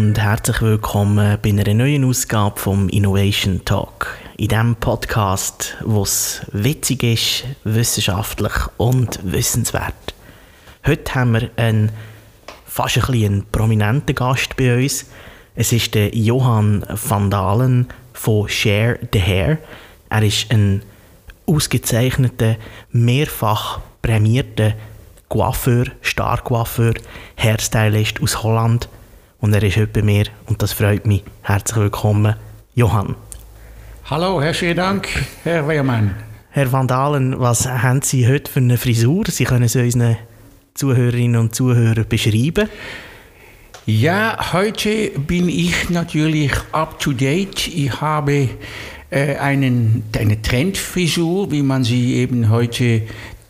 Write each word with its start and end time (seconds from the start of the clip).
und 0.00 0.18
herzlich 0.18 0.62
willkommen 0.62 1.36
bei 1.42 1.50
einer 1.50 1.74
neuen 1.74 2.06
Ausgabe 2.06 2.58
vom 2.58 2.88
Innovation 2.88 3.62
Talk. 3.66 4.16
In 4.38 4.48
diesem 4.48 4.74
Podcast, 4.76 5.76
wo 5.84 6.04
es 6.04 6.40
witzig 6.52 7.02
ist, 7.02 7.44
wissenschaftlich 7.64 8.52
und 8.78 9.20
wissenswert. 9.22 10.14
Heute 10.86 11.14
haben 11.14 11.32
wir 11.32 11.50
einen 11.56 11.92
fast 12.64 12.96
ein 12.96 13.12
bisschen 13.12 13.46
prominenten 13.52 14.14
Gast 14.14 14.56
bei 14.56 14.74
uns. 14.74 15.04
Es 15.54 15.70
ist 15.70 15.94
der 15.94 16.14
Johann 16.14 16.82
van 16.88 17.30
Dalen 17.30 17.88
von 18.14 18.48
Share 18.48 18.98
the 19.12 19.20
Hair. 19.20 19.58
Er 20.08 20.22
ist 20.22 20.50
ein 20.50 20.80
ausgezeichneter, 21.44 22.56
mehrfach 22.90 23.80
prämierter 24.00 24.72
Coiffeur, 25.28 25.84
Star-Coiffeur, 26.02 26.94
Hairstylist 27.36 28.22
aus 28.22 28.42
Holland. 28.42 28.88
Und 29.40 29.54
er 29.54 29.62
ist 29.62 29.76
heute 29.76 29.86
bei 29.86 30.02
mir 30.02 30.24
und 30.46 30.60
das 30.60 30.72
freut 30.72 31.06
mich. 31.06 31.24
Herzlich 31.42 31.78
willkommen, 31.78 32.36
Johann. 32.74 33.14
Hallo, 34.04 34.42
herzlichen 34.42 34.76
Dank, 34.76 35.08
Herr 35.44 35.66
Wehrmann. 35.66 36.14
Herr 36.50 36.70
Van 36.70 36.86
Dalen, 36.86 37.40
was 37.40 37.66
haben 37.66 38.02
Sie 38.02 38.28
heute 38.28 38.50
für 38.50 38.60
eine 38.60 38.76
Frisur? 38.76 39.24
Sie 39.28 39.44
können 39.44 39.64
es 39.64 39.76
unseren 39.76 40.18
Zuhörerinnen 40.74 41.40
und 41.40 41.54
Zuhörern 41.54 42.04
beschreiben. 42.06 42.68
Ja, 43.86 44.52
heute 44.52 45.10
bin 45.26 45.48
ich 45.48 45.88
natürlich 45.88 46.52
up 46.72 46.98
to 47.00 47.12
date. 47.12 47.66
Ich 47.68 48.00
habe 48.00 48.50
äh, 49.10 49.36
einen, 49.36 50.02
eine 50.18 50.42
Trendfrisur, 50.42 51.50
wie 51.50 51.62
man 51.62 51.82
sie 51.82 52.14
eben 52.16 52.50
heute 52.50 53.02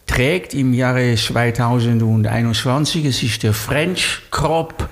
trägt 0.07 0.55
im 0.55 0.73
Jahre 0.73 1.15
2021. 1.17 3.05
Es 3.05 3.23
ist 3.23 3.43
der 3.43 3.55
French 3.55 4.21
Crop. 4.31 4.89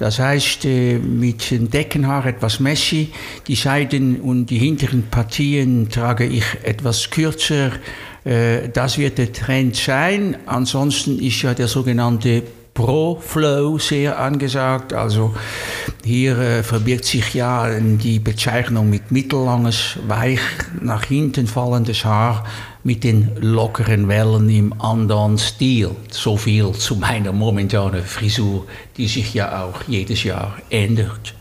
Das 0.00 0.18
heißt, 0.18 0.64
äh, 0.64 0.98
mit 0.98 1.50
dem 1.50 1.70
Deckenhaar 1.70 2.24
etwas 2.24 2.58
messy. 2.58 3.10
Die 3.46 3.54
Seiten 3.54 4.16
und 4.16 4.46
die 4.46 4.56
hinteren 4.56 5.02
Partien 5.10 5.90
trage 5.90 6.24
ich 6.24 6.42
etwas 6.62 7.10
kürzer. 7.10 7.72
Äh, 8.24 8.70
das 8.72 8.96
wird 8.96 9.18
der 9.18 9.30
Trend 9.30 9.76
sein. 9.76 10.38
Ansonsten 10.46 11.18
ist 11.18 11.42
ja 11.42 11.52
der 11.52 11.68
sogenannte 11.68 12.42
Pro-Flow 12.74 13.78
sehr 13.78 14.18
angesagt. 14.18 14.92
Also 14.92 15.34
hier 16.04 16.38
äh, 16.38 16.62
verbirgt 16.62 17.04
sich 17.04 17.34
ja 17.34 17.68
die 17.78 18.18
Bezeichnung 18.18 18.88
mit 18.88 19.10
mittellanges, 19.10 19.98
weich 20.06 20.40
nach 20.80 21.04
hinten 21.04 21.46
fallendes 21.46 22.04
Haar 22.04 22.44
mit 22.82 23.04
den 23.04 23.30
lockeren 23.40 24.08
Wellen 24.08 24.48
im 24.48 24.80
anderen 24.80 25.36
Stil. 25.38 25.90
So 26.10 26.36
viel 26.36 26.72
zu 26.72 26.96
meiner 26.96 27.32
momentanen 27.32 28.04
Frisur, 28.04 28.66
die 28.96 29.08
sich 29.08 29.34
ja 29.34 29.64
auch 29.64 29.82
jedes 29.86 30.24
Jahr 30.24 30.56
ändert. 30.70 31.34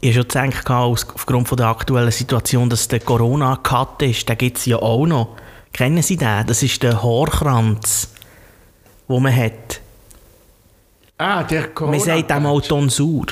Ich 0.00 0.18
habe 0.18 0.28
schon 0.30 0.50
gedacht, 0.50 0.70
aufgrund 1.14 1.58
der 1.58 1.66
aktuellen 1.66 2.10
Situation, 2.10 2.68
dass 2.68 2.88
der 2.88 3.00
Corona-Cut 3.00 4.02
ist, 4.02 4.28
den 4.28 4.36
gibt 4.36 4.58
es 4.58 4.66
ja 4.66 4.76
auch 4.76 5.06
noch. 5.06 5.36
Kennen 5.72 6.02
Sie 6.02 6.18
den? 6.18 6.46
Das 6.46 6.62
ist 6.62 6.82
der 6.82 7.02
Haarkranz, 7.02 8.10
den 9.08 9.22
man 9.22 9.34
hat. 9.34 9.80
Ah, 11.18 11.44
der 11.44 11.68
Corona. 11.68 11.96
Man 11.96 12.04
sagt 12.04 12.32
auch 12.32 12.60
Tonsur. 12.60 13.26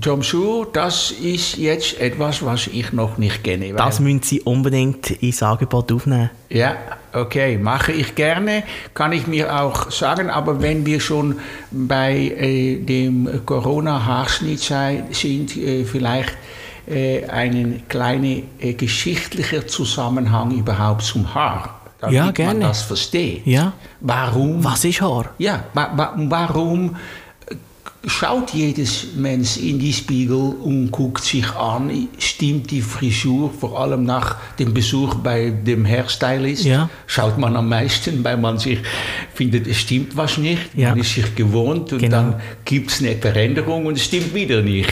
Tonsur, 0.00 0.68
das 0.72 1.10
ist 1.10 1.56
jetzt 1.56 1.98
etwas, 2.00 2.44
was 2.44 2.68
ich 2.68 2.92
noch 2.92 3.18
nicht 3.18 3.42
kenne. 3.42 3.72
Das 3.72 3.98
müssen 3.98 4.22
Sie 4.22 4.40
unbedingt 4.42 5.10
ins 5.10 5.42
Angebot 5.42 5.90
aufnehmen. 5.90 6.30
Ja, 6.48 6.76
okay, 7.12 7.58
mache 7.58 7.90
ich 7.90 8.14
gerne, 8.14 8.62
kann 8.94 9.10
ich 9.10 9.26
mir 9.26 9.60
auch 9.60 9.90
sagen, 9.90 10.30
aber 10.30 10.62
wenn 10.62 10.86
wir 10.86 11.00
schon 11.00 11.40
bei 11.72 12.14
äh, 12.14 12.76
dem 12.76 13.44
Corona-Haarschnitt 13.44 14.60
sind, 15.10 15.56
äh, 15.56 15.84
vielleicht 15.84 16.36
äh, 16.88 17.26
einen 17.26 17.88
kleinen 17.88 18.44
äh, 18.60 18.74
geschichtlicher 18.74 19.66
Zusammenhang 19.66 20.52
überhaupt 20.52 21.02
zum 21.02 21.34
Haar. 21.34 21.79
Damit 22.00 22.16
ja, 22.16 22.30
gerne. 22.30 22.60
man 22.60 22.68
das 22.68 22.82
versteht. 22.82 23.46
Ja. 23.46 23.72
Warum? 24.00 24.64
Was 24.64 24.84
ist 24.84 25.00
Haar? 25.00 25.30
Ja, 25.38 25.64
wa 25.74 25.90
wa 25.96 26.14
warum 26.16 26.96
schaut 28.06 28.54
jedes 28.54 29.08
Mensch 29.16 29.58
in 29.58 29.78
die 29.78 29.92
Spiegel 29.92 30.54
und 30.62 30.90
guckt 30.90 31.22
sich 31.22 31.46
an, 31.54 32.08
stimmt 32.18 32.70
die 32.70 32.80
Frisur, 32.80 33.50
vor 33.52 33.78
allem 33.78 34.04
nach 34.04 34.36
dem 34.58 34.72
Besuch 34.72 35.16
bei 35.16 35.50
dem 35.50 35.84
Hairstylist, 35.84 36.64
ja. 36.64 36.88
schaut 37.06 37.36
man 37.36 37.56
am 37.56 37.68
meisten, 37.68 38.24
weil 38.24 38.38
man 38.38 38.58
sich 38.58 38.78
findet, 39.34 39.66
es 39.66 39.78
stimmt 39.78 40.16
was 40.16 40.38
nicht, 40.38 40.74
ja. 40.74 40.90
man 40.90 41.00
ist 41.00 41.14
sich 41.14 41.34
gewohnt 41.34 41.92
und 41.92 41.98
Genau. 41.98 42.16
dann 42.16 42.40
gibt 42.64 42.90
es 42.90 43.00
eine 43.00 43.16
Veränderung 43.16 43.84
und 43.86 43.96
es 43.98 44.04
stimmt 44.04 44.34
wieder 44.34 44.62
nicht. 44.62 44.88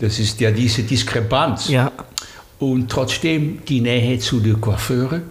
Das 0.00 0.18
ist 0.18 0.40
ja 0.40 0.50
diese 0.50 0.82
Diskrepanz. 0.82 1.68
Ja. 1.68 1.92
Und 2.58 2.90
trotzdem 2.90 3.58
die 3.68 3.80
Nähe 3.82 4.18
zu 4.18 4.40
den 4.40 4.60
Coiffeuren, 4.60 5.22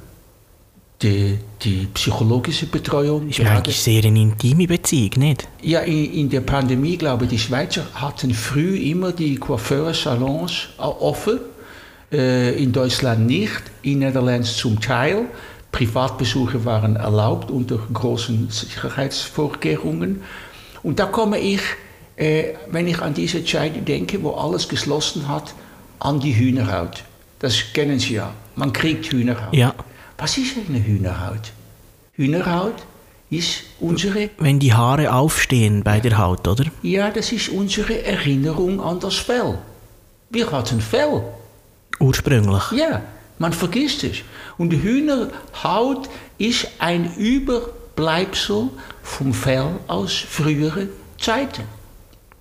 die, 1.02 1.38
die 1.62 1.88
psychologische 1.94 2.66
Betreuung. 2.66 3.30
Ist 3.30 3.38
gerade- 3.38 3.58
eigentlich 3.58 3.80
sehr 3.80 4.04
eine 4.04 4.20
intime 4.20 4.68
Beziehung, 4.68 5.12
nicht? 5.18 5.48
ja, 5.62 5.80
in, 5.82 6.14
in 6.14 6.30
der 6.30 6.42
Pandemie, 6.42 6.98
glaube 6.98 7.26
ich, 7.26 7.32
die 7.32 7.40
Schweizer 7.40 7.86
hatten 7.94 8.34
früh 8.34 8.76
immer 8.78 9.12
die 9.12 9.36
Coiffeursalons 9.38 10.70
offen. 10.78 11.40
Äh, 12.12 12.62
in 12.62 12.72
Deutschland 12.72 13.28
nicht, 13.28 13.62
in 13.84 14.00
Niederlanden 14.00 14.44
zum 14.44 14.80
Teil. 14.82 15.26
Privatbesuche 15.72 16.66
waren 16.66 16.96
erlaubt 16.96 17.52
unter 17.52 17.78
großen 17.94 18.50
Sicherheitsvorkehrungen. 18.50 20.22
Und 20.82 21.00
da 21.00 21.06
komme 21.06 21.38
ich, 21.40 21.62
äh, 22.16 22.56
wenn 22.72 22.88
ich 22.88 23.00
an 23.02 23.14
diese 23.14 23.46
Zeit 23.46 23.88
denke, 23.88 24.22
wo 24.24 24.32
alles 24.32 24.68
geschlossen 24.68 25.28
hat, 25.28 25.54
an 26.00 26.20
die 26.20 26.34
Hühnerhaut. 26.36 27.04
Das 27.40 27.56
kennen 27.74 28.00
Sie 28.00 28.16
ja. 28.16 28.34
Man 28.56 28.74
kriegt 28.74 29.06
Hühnerhaut. 29.12 29.54
Ja. 29.54 29.74
Was 30.20 30.38
ist 30.38 30.58
eine 30.68 30.84
Hühnerhaut? 30.84 31.54
Hühnerhaut 32.14 32.76
ist 33.30 33.64
unsere 33.80 34.30
Wenn 34.38 34.60
die 34.60 34.74
Haare 34.74 35.14
aufstehen 35.14 35.82
bei 35.84 36.02
der 36.02 36.18
Haut, 36.18 36.46
oder? 36.46 36.66
ja, 36.82 37.10
das 37.10 37.32
ist 37.32 37.48
unsere 37.50 38.04
Erinnerung 38.04 38.82
an 38.82 39.00
das 39.00 39.16
Fell. 39.16 39.58
Wir 40.30 40.52
hatten 40.52 40.82
Fell. 40.82 41.24
Ursprünglich. 42.02 42.64
Ja, 42.74 43.02
man 43.38 43.54
vergisst 43.54 44.04
es. 44.04 44.18
Und 44.58 44.72
die 44.72 44.82
Hühnerhaut 44.84 46.10
ist 46.38 46.68
ein 46.80 47.16
Überbleibsel 47.16 48.70
vom 49.02 49.34
Fell 49.34 49.68
aus 49.88 50.14
früheren 50.14 50.90
Zeiten. 51.18 51.64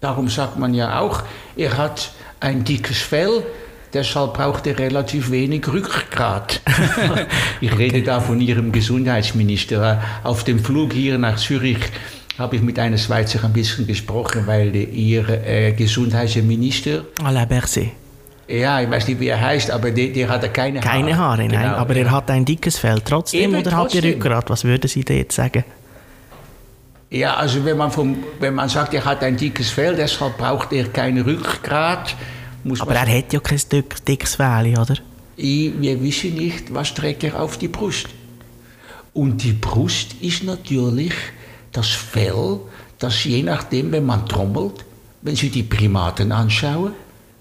Darum 0.01 0.29
sagt 0.29 0.59
man 0.59 0.75
ja 0.75 0.99
auch, 0.99 1.23
er 1.57 1.77
hat 1.77 2.11
ein 2.41 2.65
dickes 2.65 2.99
Fell, 2.99 3.45
deshalb 3.95 4.35
braucht 4.35 4.67
er 4.67 4.79
relativ 4.79 5.31
wenig 5.31 5.67
Rückgrat. 5.69 6.61
ich 7.61 7.77
rede 7.77 8.03
da 8.03 8.21
von 8.21 8.41
Ihrem 8.41 8.73
Gesundheitsminister. 8.73 10.03
Auf 10.25 10.45
dem 10.45 10.59
Flug 10.59 10.93
hier 10.93 11.19
nach 11.19 11.37
Zürich 11.37 11.79
habe 12.39 12.57
ich 12.57 12.63
mit 12.63 12.79
einer 12.79 12.99
Schweizer 12.99 13.43
ein 13.45 13.53
bisschen 13.53 13.87
gesprochen, 13.87 14.47
weil 14.47 14.75
Ihr 14.75 15.29
äh, 15.29 15.73
Gesundheitsminister 15.73 17.05
Alain 17.25 17.49
Berset. 17.49 17.91
ja, 18.47 18.81
ich 18.81 18.89
weiß 18.91 19.09
nicht, 19.09 19.21
wie 19.21 19.29
er 19.29 19.41
heißt, 19.41 19.71
aber 19.71 19.91
der, 19.91 20.09
der 20.09 20.29
hatte 20.29 20.49
keine 20.49 20.81
Haare. 20.81 20.89
Keine 20.89 21.17
Haare, 21.17 21.49
nein. 21.49 21.51
Genau, 21.51 21.77
aber 21.77 21.97
er 21.97 22.11
hat 22.11 22.31
ein 22.31 22.45
dickes 22.45 22.79
Fell. 22.79 23.01
Trotzdem 23.05 23.55
Eben, 23.55 23.57
oder 23.57 23.73
hat 23.73 23.95
er 23.95 24.01
trotzdem. 24.01 24.13
Rückgrat? 24.13 24.51
Was 24.51 24.65
würden 24.65 24.89
Sie 24.89 25.05
da 25.05 25.15
jetzt 25.15 25.35
sagen? 25.35 25.65
Ja, 27.11 27.37
also 27.37 27.65
wenn 27.65 27.77
man, 27.77 27.91
vom, 27.91 28.23
wenn 28.39 28.55
man 28.55 28.69
sagt, 28.69 28.93
er 28.93 29.05
hat 29.05 29.23
ein 29.25 29.37
dickes 29.37 29.71
Fell, 29.71 29.97
deshalb 29.97 30.37
braucht 30.37 30.73
er 30.75 30.85
kein 30.89 31.19
Rückgrat, 31.19 32.15
muss 32.69 32.81
Aber 32.81 32.95
man 32.95 33.07
er 33.09 33.19
hat 33.19 33.33
ja 33.33 33.41
kein 33.41 33.59
dick- 33.73 34.05
dickes 34.05 34.35
Fell, 34.37 34.79
oder? 34.79 34.97
I- 35.39 35.73
wir 35.79 36.01
wissen 36.03 36.35
nicht, 36.35 36.73
was 36.75 36.95
trägt 36.95 37.25
er 37.25 37.41
auf 37.41 37.59
die 37.59 37.69
Brust. 37.69 38.07
Und 39.15 39.43
die 39.43 39.53
Brust 39.53 40.15
ist 40.21 40.45
natürlich 40.45 41.13
das 41.73 41.89
Fell, 41.89 42.61
das 42.99 43.25
je 43.25 43.43
nachdem, 43.43 43.93
wenn 43.93 44.07
man 44.07 44.27
trommelt, 44.27 44.85
wenn 45.23 45.35
Sie 45.37 45.51
die 45.51 45.63
Primaten 45.65 46.31
anschauen, 46.33 46.93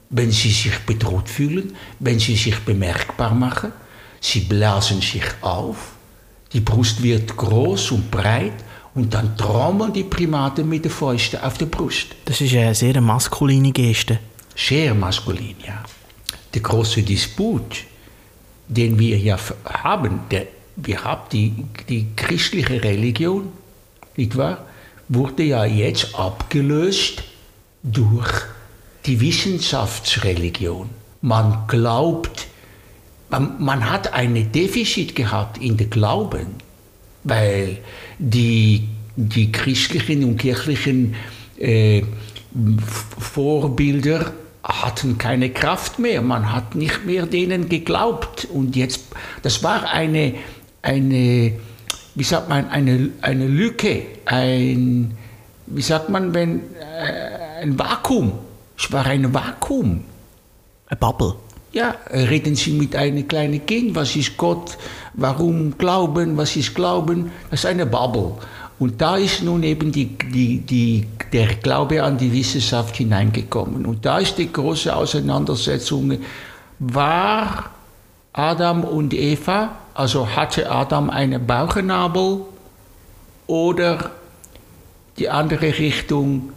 wenn 0.10 0.32
sie 0.32 0.50
sich 0.52 0.78
bedroht 0.86 1.28
fühlen, 1.28 1.76
wenn 2.00 2.18
sie 2.18 2.36
sich 2.38 2.58
bemerkbar 2.60 3.34
machen, 3.36 3.74
sie 4.22 4.40
blasen 4.42 5.02
sich 5.02 5.24
auf, 5.42 5.76
die 6.54 6.62
Brust 6.62 7.04
wird 7.04 7.36
groß 7.36 7.92
und 7.92 8.10
breit 8.10 8.54
und 8.96 9.14
dann 9.14 9.36
trommeln 9.36 9.92
die 9.92 10.06
Primaten 10.06 10.68
mit 10.70 10.86
den 10.86 10.92
Fäusten 10.92 11.42
auf 11.42 11.58
der 11.58 11.66
Brust. 11.66 12.08
Das 12.26 12.40
ist 12.40 12.54
eine 12.56 12.74
sehr 12.74 13.00
maskuline 13.02 13.72
Geste. 13.74 14.20
Sehr 14.58 14.96
maskulin, 14.96 15.56
ja. 15.66 15.84
Der 16.54 16.62
große 16.62 17.04
Disput, 17.04 17.84
den 18.68 18.98
wir 18.98 19.18
ja 19.20 19.38
haben, 19.66 20.22
der, 20.32 20.48
wir 20.76 21.04
haben 21.04 21.30
die, 21.32 21.54
die 21.88 22.08
christliche 22.16 22.84
Religion, 22.84 23.50
nicht 24.16 24.36
wahr, 24.36 24.66
wurde 25.10 25.44
ja 25.44 25.64
jetzt 25.64 26.16
abgelöst 26.16 27.24
durch 27.84 28.32
die 29.06 29.22
Wissenschaftsreligion. 29.22 30.90
Man 31.22 31.68
glaubt, 31.68 32.48
man, 33.30 33.64
man 33.64 33.88
hat 33.88 34.12
ein 34.14 34.52
Defizit 34.52 35.16
gehabt 35.16 35.60
in 35.60 35.78
der 35.78 35.88
Glauben, 35.88 36.48
weil 37.24 37.78
die, 38.18 38.88
die 39.16 39.52
christlichen 39.52 40.24
und 40.24 40.38
kirchlichen 40.38 41.16
äh, 41.60 42.02
Vorbilder 43.20 44.34
hatten 44.64 45.18
keine 45.18 45.50
Kraft 45.50 46.00
mehr. 46.00 46.22
Man 46.22 46.54
hat 46.54 46.76
nicht 46.76 47.06
mehr 47.06 47.26
denen 47.26 47.70
geglaubt. 47.70 48.46
Und 48.46 48.76
jetzt, 48.76 49.02
das 49.44 49.64
war 49.64 49.90
eine, 49.92 50.36
eine 50.82 51.54
wie 52.18 52.24
sagt 52.24 52.50
man, 52.50 52.68
eine, 52.70 53.12
eine 53.22 53.48
Lücke, 53.48 54.02
ein, 54.26 55.16
wie 55.68 55.82
sagt 55.84 56.10
man, 56.10 56.34
wenn, 56.34 56.62
äh, 56.80 57.62
ein 57.62 57.78
Vakuum. 57.78 58.32
Es 58.76 58.92
war 58.92 59.06
ein 59.06 59.32
Vakuum. 59.32 60.04
Eine 60.88 60.98
Bubble. 60.98 61.36
Ja, 61.74 61.96
reden 62.12 62.56
Sie 62.56 62.72
mit 62.72 62.96
einem 62.96 63.28
kleinen 63.28 63.64
Kind, 63.68 63.94
was 63.94 64.16
ist 64.16 64.36
Gott, 64.36 64.80
warum 65.14 65.78
Glauben, 65.78 66.38
was 66.38 66.56
ist 66.56 66.74
Glauben, 66.74 67.32
das 67.52 67.60
ist 67.60 67.66
eine 67.68 67.86
Bubble. 67.86 68.32
Und 68.80 69.00
da 69.00 69.18
ist 69.18 69.44
nun 69.44 69.62
eben 69.62 69.92
die, 69.92 70.18
die, 70.18 70.60
die, 70.60 71.06
der 71.34 71.56
Glaube 71.56 72.04
an 72.04 72.18
die 72.18 72.32
Wissenschaft 72.32 72.98
hineingekommen. 72.98 73.86
Und 73.86 74.06
da 74.06 74.20
ist 74.20 74.38
die 74.38 74.52
große 74.52 74.96
Auseinandersetzung, 74.96 76.20
war 76.80 77.72
Adam 78.34 78.84
und 78.84 79.14
Eva, 79.14 79.78
also 79.94 80.28
hatte 80.28 80.70
Adam 80.70 81.10
einen 81.10 81.46
Bauchnabel 81.46 82.42
oder 83.48 84.12
die 85.18 85.30
andere 85.30 85.78
Richtung 85.78 86.52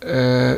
äh, 0.00 0.54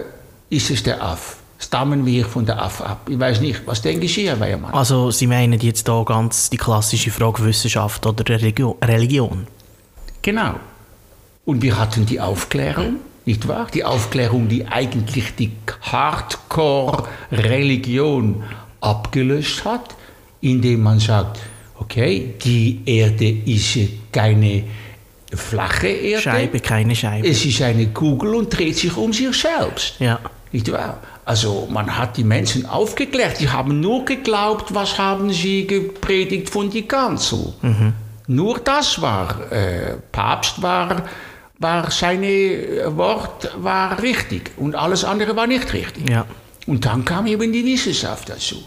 ist 0.49 0.71
es 0.71 0.82
der 0.82 1.03
Aff? 1.03 1.39
Stammen 1.59 2.05
wir 2.05 2.27
von 2.27 2.44
der 2.44 2.62
Aff 2.62 2.81
ab? 2.81 3.09
Ich 3.09 3.19
weiß 3.19 3.41
nicht, 3.41 3.67
was 3.67 3.81
denken 3.81 4.06
Sie, 4.06 4.29
Herr 4.29 4.39
Weiermann? 4.39 4.75
Also 4.75 5.11
Sie 5.11 5.27
meinen 5.27 5.59
jetzt 5.59 5.89
da 5.89 6.03
ganz 6.05 6.50
die 6.50 6.59
klassische 6.59 7.11
Frage 7.11 7.44
Wissenschaft 7.44 8.05
oder 8.06 8.25
Religion? 8.29 9.47
Genau. 10.23 10.55
Und 11.44 11.62
wir 11.62 11.79
hatten 11.79 12.05
die 12.05 12.21
Aufklärung, 12.21 12.97
nicht 13.26 13.46
wahr? 13.49 13.67
Die 13.75 13.84
Aufklärung, 13.84 14.49
die 14.49 14.67
eigentlich 14.67 15.34
die 15.34 15.52
Hardcore-Religion 15.82 18.44
abgelöst 18.81 19.64
hat, 19.64 19.96
indem 20.40 20.82
man 20.82 21.00
sagt, 21.00 21.40
okay, 21.78 22.34
die 22.43 22.81
Erde 22.87 23.28
ist 23.28 23.78
keine 24.12 24.64
flache 25.34 25.88
Erde. 25.88 26.23
Scheibe, 26.23 26.61
keine 26.61 26.94
Scheibe. 26.94 27.26
Es 27.26 27.44
ist 27.44 27.61
eine 27.62 27.88
Kugel 27.88 28.37
und 28.37 28.56
dreht 28.56 28.76
sich 28.76 28.96
um 28.96 29.12
sich 29.12 29.37
selbst. 29.37 29.96
Ja. 29.99 30.20
Nicht 30.52 30.70
wahr? 30.70 30.99
Also 31.25 31.67
man 31.70 31.99
hat 31.99 32.17
die 32.17 32.25
Menschen 32.25 32.67
aufgeklärt. 32.67 33.40
Die 33.40 33.49
haben 33.49 33.81
nur 33.81 34.05
geglaubt, 34.05 34.72
was 34.72 34.99
haben 34.99 35.32
sie 35.32 35.67
gepredigt 35.67 36.49
von 36.49 36.70
die 36.70 36.82
Kanzel. 36.82 37.52
Mhm. 37.61 37.93
Nur 38.29 38.61
das 38.61 39.02
war, 39.02 39.50
äh, 39.50 39.96
Papst 40.12 40.62
war 40.62 41.02
war 41.58 41.91
seine 41.91 42.26
äh, 42.26 42.97
Wort 42.97 43.50
war 43.58 44.00
richtig 44.03 44.53
und 44.56 44.75
alles 44.75 45.05
andere 45.05 45.35
war 45.37 45.47
nicht 45.47 45.73
richtig. 45.73 46.08
Ja. 46.11 46.26
Und 46.67 46.85
dann 46.85 47.05
kam 47.05 47.26
eben 47.26 47.53
die 47.53 47.64
Wissenschaft 47.64 48.29
dazu. 48.29 48.62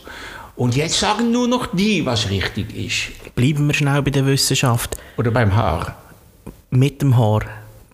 Und 0.56 0.75
jetzt 0.75 1.00
sagen 1.00 1.31
nur 1.31 1.47
noch 1.47 1.68
die, 1.68 2.06
was 2.06 2.30
richtig 2.30 2.75
ist. 2.75 3.36
Bleiben 3.36 3.68
wir 3.68 3.74
schnell 3.74 4.01
bei 4.01 4.12
der 4.12 4.25
Wissenschaft. 4.25 4.97
Oder 5.18 5.31
beim 5.31 5.56
Haar. 5.56 5.95
Mit 6.69 7.01
dem 7.01 7.18
Haar 7.18 7.41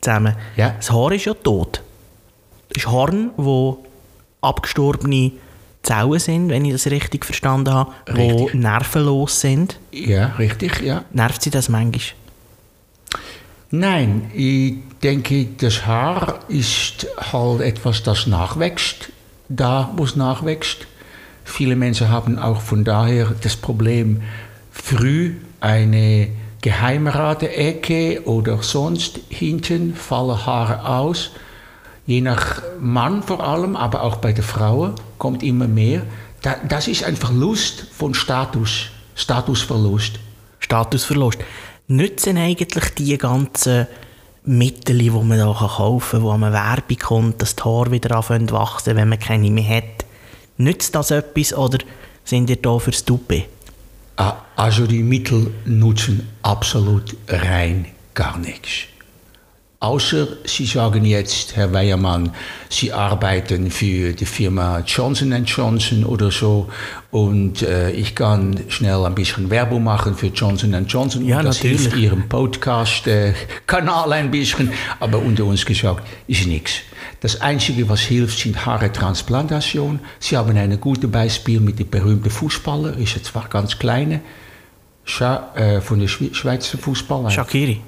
zusammen. 0.02 0.36
Ja. 0.56 0.70
Das 0.78 0.92
Haar 0.92 1.12
ist 1.12 1.26
ja 1.26 1.34
tot. 1.34 1.82
Das 2.70 2.84
ist 2.84 2.92
Horn, 2.92 3.32
wo 3.38 3.86
abgestorbene 4.42 5.32
Zellen 5.84 6.20
sind, 6.20 6.50
wenn 6.50 6.66
ich 6.66 6.72
das 6.72 6.88
richtig 6.88 7.26
verstanden 7.26 7.72
habe, 7.74 7.92
Richtig. 8.08 8.52
die 8.52 8.58
nervenlos 8.58 9.40
sind. 9.42 9.78
Ja, 9.92 10.34
richtig, 10.40 10.82
ja. 10.82 11.06
Nervt 11.12 11.44
sie 11.44 11.52
das 11.52 11.70
manchmal? 11.70 12.16
Nein, 13.72 14.32
ich 14.34 14.76
denke, 15.02 15.48
das 15.58 15.86
Haar 15.86 16.40
ist 16.48 17.08
halt 17.32 17.62
etwas, 17.62 18.04
das 18.04 18.28
nachwächst, 18.28 19.12
da 19.50 19.92
wo 19.96 20.04
es 20.04 20.16
nachwächst. 20.16 20.88
Viele 21.44 21.76
Menschen 21.76 22.10
haben 22.10 22.40
auch 22.40 22.62
von 22.62 22.84
daher 22.84 23.34
das 23.42 23.56
Problem, 23.56 24.22
früh 24.72 25.36
eine 25.60 26.30
Geheimratecke 26.62 28.24
oder 28.26 28.62
sonst 28.64 29.20
hinten 29.30 29.96
fallen 29.96 30.46
Haare 30.46 30.88
aus. 30.88 31.32
Je 32.08 32.22
nach 32.22 32.62
Mann 32.80 33.24
vor 33.24 33.44
allem, 33.44 33.76
aber 33.76 34.04
auch 34.04 34.18
bei 34.18 34.32
der 34.32 34.44
Frau 34.44 34.94
kommt 35.18 35.44
immer 35.44 35.68
mehr. 35.68 36.04
Da, 36.42 36.56
das 36.68 36.88
ist 36.88 37.04
ein 37.04 37.16
Verlust 37.16 37.88
von 37.92 38.14
Status, 38.14 38.90
Statusverlust. 39.16 40.20
Statusverlust. 40.60 41.40
Nützen 41.88 42.38
eigentlich 42.38 42.90
die 42.96 43.18
ganzen 43.18 43.88
Mittel, 44.44 44.98
die 44.98 45.10
man 45.10 45.38
da 45.38 45.54
kaufen 45.54 46.20
kann, 46.20 46.24
wo 46.24 46.38
man 46.38 46.52
Werbung 46.54 46.98
kommt, 46.98 47.42
dass 47.42 47.56
die 47.56 47.64
Haare 47.64 47.92
wieder 47.92 48.16
anfangen 48.16 48.48
zu 48.48 48.56
wachsen, 48.56 48.96
wenn 48.96 49.10
man 49.10 49.20
keine 49.20 49.52
mehr 49.52 49.78
hat? 49.78 50.06
Nützt 50.58 50.96
das 50.96 51.12
etwas 51.12 51.54
oder 51.54 51.80
sind 52.24 52.50
ihr 52.50 52.56
da 52.56 52.80
fürs 52.80 53.06
Dupe? 53.06 53.44
Also 54.56 54.88
die 54.88 55.04
Mittel 55.04 55.52
nutzen 55.66 56.28
absolut 56.42 57.16
rein 57.28 57.88
gar 58.14 58.38
nichts. 58.38 58.88
Außer 59.86 60.28
Sie 60.46 60.66
sagen 60.66 61.06
jetzt, 61.06 61.56
Herr 61.56 61.72
Weiermann, 61.72 62.32
Sie 62.70 62.92
arbeiten 62.92 63.70
für 63.70 64.14
die 64.14 64.26
Firma 64.26 64.80
Johnson 64.80 65.46
Johnson 65.46 66.04
oder 66.04 66.32
so 66.32 66.68
und 67.12 67.62
äh, 67.62 67.92
ich 67.92 68.16
kann 68.16 68.60
schnell 68.70 69.06
ein 69.06 69.14
bisschen 69.14 69.52
Werbung 69.52 69.84
machen 69.84 70.16
für 70.16 70.26
Johnson 70.30 70.74
Johnson. 70.88 71.24
Ja, 71.28 71.38
und 71.38 71.46
das 71.46 71.58
natürlich. 71.58 71.82
hilft 71.82 71.98
Ihrem 71.98 72.28
Podcast-Kanal 72.28 74.12
ein 74.14 74.32
bisschen, 74.32 74.72
aber 75.00 75.20
unter 75.20 75.46
uns 75.46 75.64
gesagt 75.64 76.08
ist 76.26 76.48
nichts. 76.48 76.78
Das 77.20 77.40
Einzige, 77.42 77.88
was 77.88 78.00
hilft, 78.00 78.40
sind 78.40 78.66
Haare-Transplantation. 78.66 80.00
Sie 80.20 80.36
haben 80.36 80.58
ein 80.58 80.82
gutes 80.82 81.12
Beispiel 81.12 81.60
mit 81.60 81.78
dem 81.78 81.92
berühmten 81.92 82.32
Fußballer, 82.32 82.98
ist 82.98 83.24
zwar 83.24 83.48
ganz 83.50 83.78
kleine, 83.78 84.22
Scha 85.04 85.54
äh, 85.54 85.80
von 85.80 86.00
der 86.00 86.08
Schwe 86.08 86.34
Schweizer 86.34 86.80
Fußballer. 86.80 87.30
Shakiri. 87.30 87.82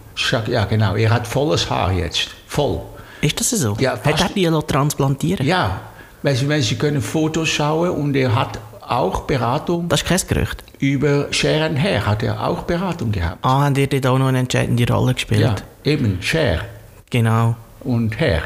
Ja, 0.47 0.65
genau. 0.65 0.95
Er 0.95 1.09
hat 1.11 1.27
volles 1.27 1.69
Haar 1.69 1.91
jetzt. 1.93 2.29
Voll. 2.47 2.81
Ist 3.21 3.39
das 3.39 3.49
so? 3.51 3.75
Ja, 3.79 3.91
Hat 3.93 4.03
fast- 4.03 4.23
er 4.23 4.29
die 4.29 4.67
transplantieren? 4.67 5.45
Ja, 5.45 5.79
weil 6.23 6.35
Sie, 6.61 6.75
können 6.75 7.01
Fotos 7.01 7.49
schauen 7.49 7.91
und 7.91 8.15
er 8.15 8.33
hat 8.33 8.59
auch 8.81 9.21
Beratung 9.21 9.89
Das 9.89 10.01
ist 10.01 10.07
kein 10.07 10.19
Gerücht. 10.27 10.63
über 10.79 11.27
Sharon 11.31 11.75
Hair, 11.75 12.05
hat 12.05 12.23
er 12.23 12.45
auch 12.47 12.63
Beratung 12.63 13.11
gehabt. 13.11 13.37
Ah, 13.43 13.65
haben 13.65 13.75
ihr 13.75 13.87
dort 13.87 14.05
auch 14.07 14.17
noch 14.17 14.27
eine 14.27 14.39
entscheidende 14.39 14.91
Rolle 14.91 15.13
gespielt? 15.13 15.41
Ja, 15.41 15.55
eben, 15.83 16.17
Cher 16.21 16.61
Genau. 17.09 17.55
und 17.81 18.17
Hair. 18.19 18.43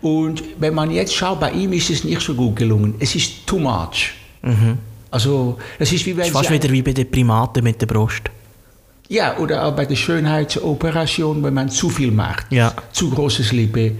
Und 0.00 0.42
wenn 0.58 0.74
man 0.74 0.90
jetzt 0.90 1.14
schaut, 1.14 1.40
bei 1.40 1.50
ihm 1.52 1.72
ist 1.72 1.90
es 1.90 2.04
nicht 2.04 2.20
so 2.20 2.34
gut 2.34 2.56
gelungen. 2.56 2.94
Es 3.00 3.14
ist 3.14 3.46
too 3.46 3.58
much. 3.58 4.12
Also, 5.10 5.58
das 5.78 5.92
ist 5.92 6.04
wie 6.06 6.16
wenn 6.16 6.28
Mhm. 6.28 6.32
Fast 6.32 6.48
Sie 6.48 6.54
wieder 6.54 6.70
wie 6.70 6.82
bei 6.82 6.92
den 6.92 7.10
Primaten 7.10 7.62
mit 7.62 7.80
der 7.80 7.86
Brust. 7.86 8.22
Ja, 9.12 9.36
oder 9.36 9.66
auch 9.66 9.76
bei 9.76 9.84
der 9.84 9.96
Schönheitsoperation, 9.96 11.42
wenn 11.42 11.52
man 11.52 11.68
zu 11.68 11.90
viel 11.90 12.10
macht. 12.10 12.46
Ja. 12.50 12.72
Zu 12.92 13.10
großes 13.10 13.52
Lippe, 13.52 13.92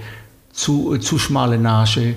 zu, 0.52 0.96
zu 0.96 1.18
schmale 1.18 1.58
Nase, 1.58 2.14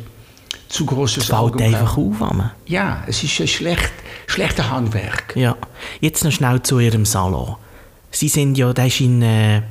zu 0.69 0.85
großes 0.85 1.25
Fällt 1.25 1.37
Augenbrauen. 1.37 1.75
einfach 1.75 1.97
auf. 1.97 2.19
Mann. 2.19 2.51
Ja, 2.67 3.03
es 3.05 3.21
ist 3.21 3.37
ein 3.41 3.49
schlecht, 3.49 3.91
schlechter 4.27 4.71
Handwerk. 4.71 5.35
Ja. 5.35 5.57
Jetzt 5.99 6.23
noch 6.23 6.31
schnell 6.31 6.61
zu 6.61 6.79
Ihrem 6.79 7.03
Salon. 7.03 7.57
Sie 8.11 8.29
sind 8.29 8.57
ja, 8.57 8.71
der 8.71 8.87
ist 8.87 9.01
in, 9.01 9.21
äh, 9.21 9.61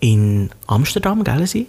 in 0.00 0.50
Amsterdam, 0.66 1.24
gell 1.24 1.46
Sie? 1.46 1.66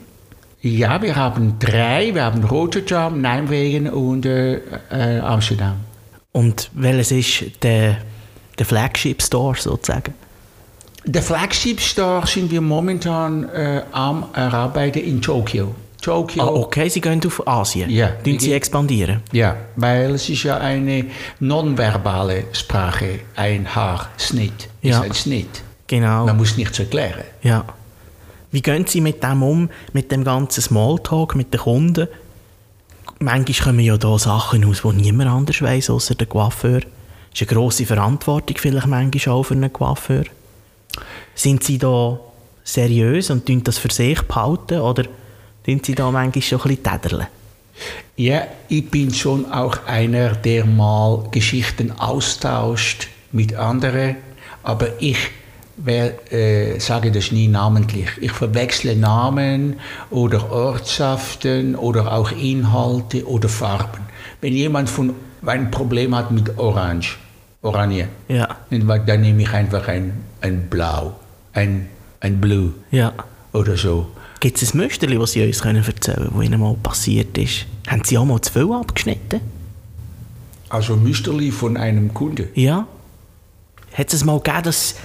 Ja, 0.61 1.01
wir 1.01 1.15
haben 1.15 1.59
drei. 1.59 2.13
Wir 2.13 2.25
haben 2.25 2.43
Rotterdam, 2.43 3.21
Nijmegen 3.21 3.89
und 3.89 4.25
äh, 4.25 4.55
äh, 4.91 5.21
Amsterdam. 5.21 5.77
Und 6.33 6.69
welches 6.73 7.11
ist 7.13 7.63
der, 7.63 7.99
der 8.57 8.65
Flagship 8.65 9.21
Store 9.21 9.55
sozusagen? 9.57 10.13
Der 11.05 11.23
Flagship 11.23 11.79
Store 11.79 12.27
sind 12.27 12.51
wir 12.51 12.61
momentan 12.61 13.47
äh, 13.49 13.83
am 13.91 14.25
Arbeiten 14.33 14.99
in 14.99 15.21
Tokio. 15.21 15.73
Tokio. 16.01 16.43
Ah, 16.43 16.47
okay, 16.47 16.89
Sie 16.89 17.01
gehen 17.01 17.21
auf 17.25 17.45
Asien. 17.47 17.89
Ja. 17.89 18.09
Tun 18.23 18.39
Sie 18.39 18.53
expandieren? 18.53 19.21
Ja, 19.31 19.55
weil 19.75 20.11
es 20.15 20.29
ist 20.29 20.43
ja 20.43 20.57
eine 20.57 21.05
nonverbale 21.39 22.45
Sprache, 22.53 23.19
ein 23.35 23.73
Haarsnitt. 23.73 24.69
Ja. 24.81 24.99
Ist 24.99 25.05
ein 25.05 25.13
Schnitt. 25.13 25.61
Genau. 25.87 26.25
Man 26.25 26.37
muss 26.37 26.55
nichts 26.55 26.79
erklären. 26.79 27.23
Ja. 27.43 27.65
Wie 28.51 28.61
gehen 28.61 28.85
Sie 28.87 29.01
mit 29.01 29.23
dem 29.23 29.43
um, 29.43 29.69
mit 29.93 30.11
dem 30.11 30.23
ganzen 30.23 30.61
Smalltalk, 30.61 31.35
mit 31.35 31.53
den 31.53 31.61
Kunden? 31.61 32.07
Manchmal 33.19 33.65
kommen 33.65 33.79
ja 33.81 33.97
da 33.97 34.17
Sachen 34.17 34.63
aus, 34.65 34.81
die 34.81 35.01
niemand 35.01 35.29
anders 35.29 35.61
weiß, 35.61 35.89
außer 35.89 36.15
der 36.15 36.27
Coiffeur. 36.27 36.79
Das 36.79 37.41
ist 37.41 37.49
eine 37.49 37.59
grosse 37.59 37.85
Verantwortung 37.85 38.57
vielleicht 38.57 38.87
manchmal 38.87 39.35
auch 39.35 39.43
für 39.43 39.53
einen 39.53 39.71
Coiffeur. 39.71 40.23
Sind 41.39 41.63
Sie 41.63 41.77
da 41.77 42.19
seriös 42.65 43.29
und 43.29 43.45
tun 43.45 43.63
das 43.63 43.77
für 43.77 43.89
sich 43.89 44.21
behalten 44.23 44.81
oder 44.81 45.03
tun 45.65 45.79
Sie 45.81 45.95
da 45.95 46.11
manchmal 46.11 46.41
schon 46.41 46.59
ein 46.59 46.67
bisschen 46.75 46.83
täderlen? 46.83 47.27
Ja, 48.17 48.41
ich 48.67 48.91
bin 48.91 49.13
schon 49.13 49.49
auch 49.49 49.85
einer, 49.85 50.31
der 50.31 50.65
mal 50.65 51.23
Geschichten 51.31 51.93
austauscht 51.97 53.07
mit 53.31 53.55
anderen, 53.55 54.17
aber 54.63 55.01
ich 55.01 55.17
wer, 55.77 56.33
äh, 56.33 56.77
sage 56.77 57.09
das 57.09 57.31
nie 57.31 57.47
namentlich. 57.47 58.09
Ich 58.19 58.33
verwechsle 58.33 58.97
Namen 58.97 59.79
oder 60.09 60.51
Ortschaften 60.51 61.77
oder 61.77 62.11
auch 62.11 62.33
Inhalte 62.33 63.25
oder 63.25 63.47
Farben. 63.47 64.01
Wenn 64.41 64.51
jemand 64.51 64.89
von, 64.89 65.13
ein 65.45 65.71
Problem 65.71 66.13
hat 66.13 66.31
mit 66.31 66.57
Orange, 66.57 67.17
Oranje, 67.61 68.09
Ja. 68.27 68.57
dann 68.69 69.21
nehme 69.21 69.43
ich 69.43 69.53
einfach 69.53 69.87
ein, 69.87 70.25
ein 70.41 70.67
Blau, 70.69 71.13
ein, 71.53 71.87
ein 72.19 72.39
Blue 72.41 72.73
Ja. 72.91 73.13
oder 73.53 73.77
so. 73.77 74.07
Gibt 74.39 74.61
es 74.61 74.73
ein 74.73 74.77
Müsterli, 74.77 75.17
das 75.17 75.33
Sie 75.33 75.45
uns 75.45 75.61
können 75.61 75.83
erzählen 75.83 76.17
können, 76.17 76.31
das 76.35 76.45
Ihnen 76.45 76.59
mal 76.61 76.75
passiert 76.81 77.37
ist? 77.37 77.65
Haben 77.87 78.03
Sie 78.05 78.17
auch 78.17 78.25
mal 78.25 78.39
zu 78.41 78.53
viel 78.53 78.71
abgeschnitten? 78.71 79.41
Also 80.69 80.95
Müsterli 80.95 81.51
von 81.51 81.75
einem 81.77 82.13
Kunde. 82.13 82.47
Ja. 82.53 82.87
Hat 83.93 84.13
es 84.13 84.23
mal 84.23 84.39
gegeben, 84.39 84.63
dass, 84.63 84.95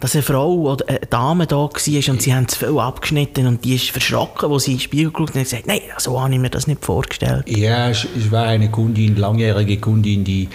dass 0.00 0.14
eine 0.14 0.22
Frau 0.22 0.52
oder 0.72 0.86
eine 0.88 0.98
Dame 1.08 1.46
da 1.46 1.56
war 1.56 1.64
und 1.64 2.22
Sie 2.22 2.34
haben 2.34 2.48
zu 2.48 2.58
viel 2.58 2.78
abgeschnitten 2.78 3.46
und 3.46 3.64
die 3.64 3.76
ist 3.76 3.90
verschrocken, 3.90 4.50
wo 4.50 4.58
sie 4.58 4.72
in 4.72 4.76
den 4.78 4.82
Spiegel 4.82 5.12
geschaut 5.12 5.28
hat 5.30 5.36
und 5.36 5.42
gesagt, 5.44 5.66
nein, 5.66 5.80
so 5.98 6.20
habe 6.20 6.34
ich 6.34 6.40
mir 6.40 6.50
das 6.50 6.66
nicht 6.66 6.84
vorgestellt. 6.84 7.48
Ja, 7.48 7.88
es, 7.88 8.06
war 8.30 8.44
eine 8.44 8.70
Kundin, 8.70 9.16
langjährige 9.16 9.78
Kundin, 9.78 10.24
die, 10.24 10.48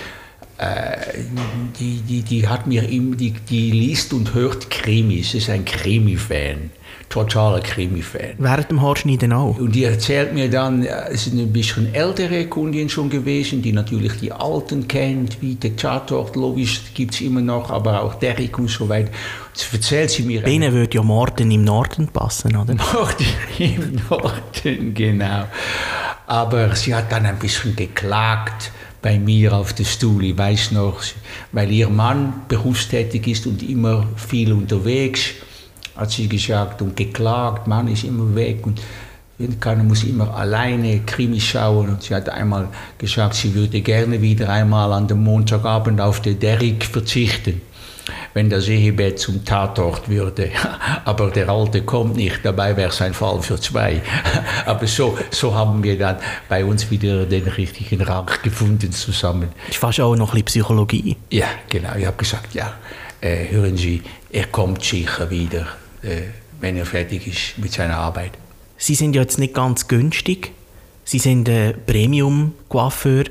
die, 1.80 2.02
die, 2.02 2.22
die 2.22 2.48
hat 2.48 2.68
mir 2.68 2.88
immer, 2.90 3.16
die, 3.16 3.32
die 3.32 3.72
liest 3.72 4.12
und 4.12 4.34
hört 4.34 4.70
Krimis, 4.70 5.34
ist 5.34 5.50
ein 5.50 5.64
Krimi-Fan, 5.64 6.72
totaler 7.08 7.62
Krimi-Fan. 7.62 8.34
Während 8.38 8.70
dem 8.70 8.82
Haarschneiden 8.82 9.32
auch. 9.32 9.58
Und 9.58 9.74
die 9.74 9.86
erzählt 9.86 10.34
mir 10.34 10.50
dann, 10.50 10.84
äh, 10.84 11.12
es 11.12 11.28
ist 11.28 11.34
eine 11.34 11.46
bisschen 11.46 11.94
ältere 11.94 12.48
Kundin 12.48 12.90
schon 12.90 13.10
gewesen, 13.10 13.62
die 13.62 13.72
natürlich 13.72 14.20
die 14.20 14.34
Alten 14.34 14.86
kennt, 14.88 15.42
wie 15.42 15.56
der 15.56 15.78
Tatort, 15.78 16.36
logisch 16.36 16.82
gibt 16.94 17.14
es 17.14 17.22
immer 17.22 17.42
noch, 17.42 17.70
aber 17.72 18.02
auch 18.02 18.16
Derrick 18.16 18.60
und 18.60 18.70
so 18.70 18.90
weiter. 18.90 19.12
Das 19.54 19.72
erzählt 19.72 20.10
sie 20.10 20.24
mir. 20.24 20.42
Bei 20.42 20.50
Ihnen 20.50 20.74
würde 20.74 20.98
ja 20.98 21.04
Morden 21.04 21.50
im 21.52 21.64
Norden 21.64 22.10
passen, 22.10 22.58
oder? 22.58 22.74
Norden, 22.74 23.26
im 23.60 24.02
Norden, 24.10 24.94
genau. 24.94 25.46
Aber 26.28 26.76
sie 26.76 26.94
hat 26.94 27.12
dann 27.12 27.26
ein 27.26 27.40
bisschen 27.40 27.76
geklagt 27.78 28.72
bei 29.02 29.18
mir 29.18 29.54
auf 29.54 29.74
der 29.74 29.86
Stuhl, 29.86 30.26
ich 30.26 30.38
weiß 30.38 30.72
noch, 30.72 31.02
weil 31.52 31.72
ihr 31.72 31.90
Mann 31.90 32.42
berufstätig 32.48 33.28
ist 33.28 33.48
und 33.48 33.64
immer 33.68 34.08
viel 34.16 34.52
unterwegs, 34.52 35.22
hat 35.96 36.12
sie 36.12 36.28
gesagt 36.28 36.82
und 36.82 36.96
geklagt, 36.96 37.68
Mann 37.68 37.88
ist 37.88 38.04
immer 38.04 38.36
weg 38.36 38.66
und 38.66 38.82
keiner 39.60 39.84
muss 39.84 40.04
immer 40.04 40.34
alleine 40.36 41.00
Krimi 41.06 41.40
schauen. 41.40 41.90
Und 41.90 42.04
sie 42.04 42.14
hat 42.14 42.28
einmal 42.28 42.68
gesagt, 42.98 43.36
sie 43.36 43.54
würde 43.54 43.80
gerne 43.82 44.22
wieder 44.22 44.50
einmal 44.50 44.92
an 44.92 45.08
dem 45.08 45.24
Montagabend 45.24 46.02
auf 46.02 46.22
den 46.22 46.40
Derrick 46.40 46.84
verzichten 46.84 47.62
wenn 48.34 48.50
das 48.50 48.68
Ehebett 48.68 49.20
zum 49.20 49.44
Tatort 49.46 50.10
würde. 50.10 50.52
Aber 51.06 51.30
der 51.32 51.50
Alte 51.50 51.82
kommt 51.82 52.16
nicht, 52.16 52.40
dabei 52.44 52.76
wäre 52.78 52.90
es 52.90 53.02
ein 53.02 53.14
Fall 53.14 53.42
für 53.42 53.60
zwei. 53.60 54.02
Aber 54.66 54.88
so, 54.88 55.18
so 55.32 55.54
haben 55.56 55.84
wir 55.84 55.98
dann 55.98 56.18
bei 56.48 56.64
uns 56.64 56.92
wieder 56.92 57.26
den 57.26 57.48
richtigen 57.48 58.02
Rang 58.02 58.30
gefunden 58.44 58.92
zusammen. 58.92 59.50
Ist 59.68 59.78
fast 59.78 60.00
auch 60.00 60.16
noch 60.16 60.34
ein 60.34 60.44
bisschen 60.44 60.60
Psychologie. 60.60 61.16
Ja, 61.32 61.48
genau. 61.70 61.96
Ich 61.96 62.06
habe 62.06 62.18
gesagt, 62.18 62.54
ja, 62.54 62.74
äh, 63.22 63.50
hören 63.50 63.78
Sie, 63.78 64.02
er 64.32 64.46
kommt 64.48 64.84
sicher 64.84 65.30
wieder, 65.30 65.68
äh, 66.02 66.22
wenn 66.60 66.78
er 66.78 66.86
fertig 66.86 67.28
ist 67.28 67.58
mit 67.58 67.72
seiner 67.72 67.98
Arbeit. 67.98 68.32
Sie 68.78 68.96
sind 68.96 69.16
ja 69.16 69.22
jetzt 69.22 69.40
nicht 69.40 69.54
ganz 69.54 69.88
günstig. 69.88 70.52
Sie 71.04 71.20
sind 71.20 71.50
ein 71.50 71.76
Premium-Coiffeur. 71.86 73.26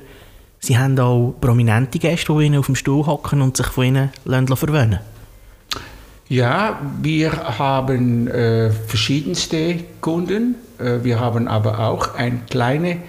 Sie 0.61 0.77
haben 0.79 0.99
auch 0.99 1.35
prominente 1.41 1.99
Gäste, 1.99 2.33
die 2.37 2.47
Ihnen 2.47 2.59
auf 2.59 2.67
dem 2.67 2.75
Stuhl 2.75 3.07
hocken 3.07 3.43
und 3.43 3.57
sich 3.57 3.67
von 3.67 3.85
Ihnen 3.85 4.11
verwöhnen 4.25 5.01
Ja, 6.29 6.81
wir 7.01 7.59
haben 7.59 8.29
äh, 8.29 8.71
verschiedenste 8.71 9.85
Kunden. 10.01 10.57
Äh, 10.79 11.05
wir 11.05 11.21
haben 11.21 11.49
aber 11.49 11.79
auch 11.79 12.15
einen 12.15 12.45
kleinen 12.47 13.03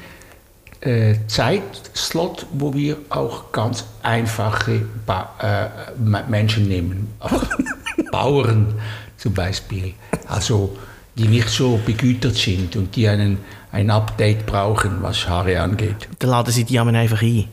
äh, 0.82 1.16
Zeitslot, 1.28 2.46
wo 2.54 2.74
wir 2.74 2.98
auch 3.10 3.52
ganz 3.52 3.86
einfache 4.04 4.84
ba 5.06 5.30
äh, 5.42 6.30
Menschen 6.30 6.68
nehmen. 6.68 7.14
Bauern 8.12 8.76
zum 9.18 9.34
Beispiel. 9.34 9.94
Also 10.28 10.78
die 11.20 11.28
nicht 11.28 11.50
so 11.50 11.80
begütert 11.86 12.36
sind 12.36 12.76
und 12.78 12.96
die 12.96 13.08
einen, 13.08 13.40
ein 13.72 13.90
Update 13.92 14.46
brauchen, 14.46 15.02
was 15.02 15.28
Haare 15.28 15.60
angeht. 15.62 16.08
Dann 16.20 16.30
laden 16.30 16.52
Sie 16.54 16.64
die 16.64 16.80
einfach 16.80 17.22
ein. 17.22 17.46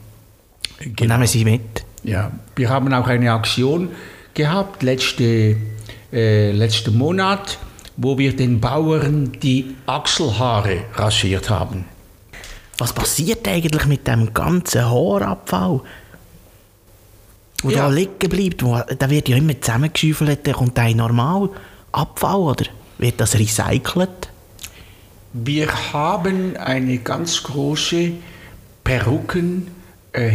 Und 0.84 1.00
nehmen 1.00 1.26
Sie 1.26 1.44
mit. 1.44 1.84
Ja, 2.04 2.30
wir 2.54 2.70
haben 2.70 2.92
auch 2.94 3.08
eine 3.08 3.32
Aktion 3.32 3.90
gehabt, 4.34 4.84
letzte, 4.84 5.56
äh, 6.12 6.52
letzten 6.52 6.96
Monat, 6.96 7.58
wo 7.96 8.16
wir 8.16 8.36
den 8.36 8.60
Bauern 8.60 9.32
die 9.42 9.74
Achselhaare 9.86 10.82
rasiert 10.94 11.50
haben. 11.50 11.86
Was 12.78 12.92
passiert 12.92 13.48
eigentlich 13.48 13.86
mit 13.86 14.06
dem 14.06 14.32
ganzen 14.32 14.84
Haarabfall? 14.84 15.80
Wo 17.62 17.70
Ja. 17.70 17.78
da 17.78 17.88
liegen 17.88 18.28
bleibt, 18.28 18.62
wo, 18.62 18.78
der 18.78 19.10
wird 19.10 19.28
ja 19.28 19.36
immer 19.36 19.58
zusammengeschüffelt, 19.60 20.46
der 20.46 20.54
kommt 20.54 20.78
ein 20.78 20.98
normal 20.98 21.48
Abfall, 21.90 22.36
oder? 22.36 22.66
Wird 22.98 23.20
das 23.20 23.38
recycelt? 23.38 24.30
Wir 25.32 25.68
haben 25.92 26.56
eine 26.56 26.98
ganz 26.98 27.42
große 27.42 28.12
Perücken 28.84 29.68
äh, 30.12 30.30